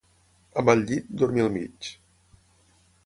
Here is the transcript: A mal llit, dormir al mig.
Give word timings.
A 0.61 0.63
mal 0.69 0.81
llit, 0.91 1.11
dormir 1.23 1.43
al 1.45 1.53
mig. 1.59 1.91